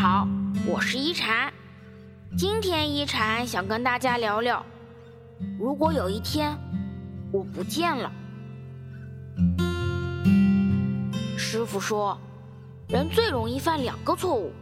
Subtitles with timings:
[0.00, 0.28] 好，
[0.64, 1.52] 我是一禅。
[2.36, 4.64] 今天一禅想跟大家聊聊，
[5.58, 6.56] 如果有一天
[7.32, 8.08] 我不见了。
[11.36, 12.16] 师傅说，
[12.86, 14.52] 人最容易犯两个错误：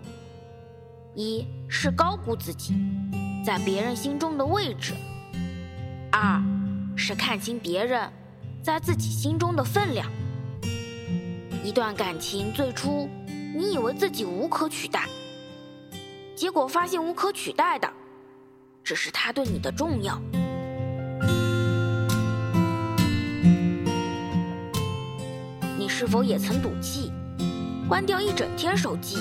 [1.14, 2.74] 一是高估自己
[3.44, 4.94] 在别人心中的位置；
[6.10, 6.42] 二
[6.96, 8.10] 是看清别人
[8.62, 10.10] 在自己心中的分量。
[11.62, 13.06] 一段感情最初，
[13.54, 15.06] 你以为自己无可取代，
[16.36, 17.90] 结果发现无可取代的，
[18.84, 20.20] 只是他对你的重要。
[25.78, 27.10] 你是否也曾赌气，
[27.88, 29.16] 关掉一整天手机，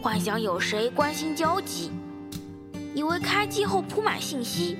[0.00, 1.90] 幻想有谁关心交集，
[2.94, 4.78] 以为开机后铺满信息，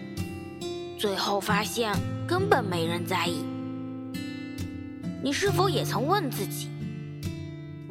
[0.99, 1.93] 最后发现
[2.27, 3.45] 根本没人在意。
[5.23, 6.71] 你是否也曾问自己：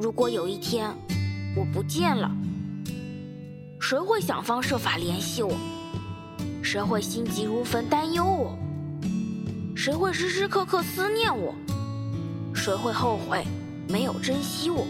[0.00, 0.92] 如果有一天
[1.54, 2.28] 我不见了，
[3.80, 5.56] 谁会想方设法联系我？
[6.62, 8.58] 谁会心急如焚担忧我？
[9.74, 11.54] 谁会时时刻刻思念我？
[12.54, 13.42] 谁会后悔
[13.88, 14.86] 没有珍惜我？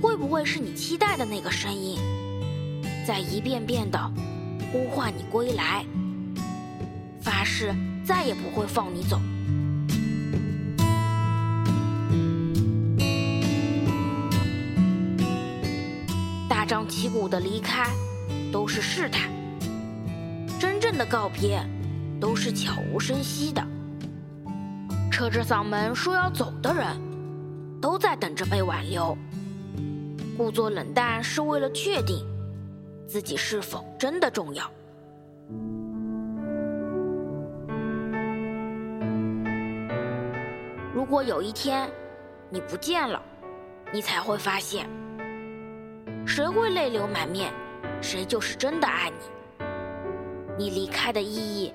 [0.00, 1.98] 会不会是你期待的那个声音，
[3.04, 3.98] 在一遍遍的
[4.72, 5.84] 呼唤你归来，
[7.20, 7.74] 发誓
[8.06, 9.20] 再也不会放你走？
[16.94, 17.90] 旗鼓的离开，
[18.52, 19.22] 都是试探；
[20.60, 21.58] 真正的告别，
[22.20, 23.66] 都是悄无声息的。
[25.10, 26.86] 扯着嗓门说要走的人，
[27.80, 29.16] 都在等着被挽留。
[30.36, 32.26] 故作冷淡是为了确定
[33.08, 34.70] 自己是否真的重要。
[40.94, 41.90] 如果有一天
[42.50, 43.20] 你不见了，
[43.90, 44.86] 你才会发现。
[46.26, 47.52] 谁会泪流满面，
[48.00, 49.66] 谁就是真的爱你。
[50.58, 51.72] 你离开的意义，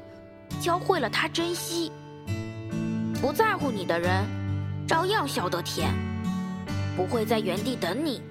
[0.60, 1.92] 教会了他珍惜。
[3.22, 4.26] 不在乎你的人，
[4.88, 5.94] 照样笑得甜。
[6.96, 8.22] 不会在原地等你，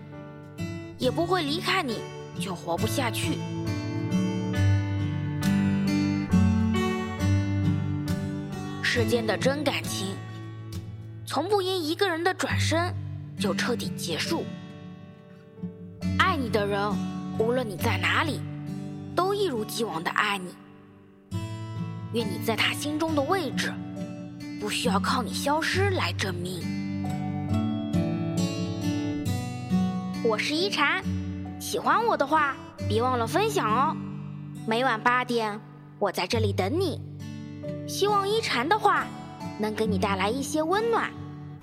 [0.99, 2.01] 也不会离开你
[2.41, 3.39] 就活不下去。
[8.83, 10.17] 世间的真感情，
[11.27, 12.93] 从不因一个人的转身
[13.39, 14.45] 就彻底结束。
[16.37, 16.95] 爱你的人，
[17.39, 18.43] 无论你在哪里，
[19.15, 20.55] 都一如既往的爱你。
[22.13, 23.73] 愿你在他心中的位置，
[24.61, 26.61] 不需要靠你消失来证明。
[30.23, 31.03] 我是一禅，
[31.59, 32.55] 喜欢我的话，
[32.87, 33.97] 别忘了分享哦。
[34.67, 35.59] 每晚八点，
[35.99, 37.01] 我在这里等你。
[37.89, 39.07] 希望一禅的话，
[39.59, 41.11] 能给你带来一些温暖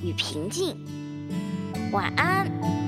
[0.01, 0.75] 与平静。
[1.91, 2.82] 晚安。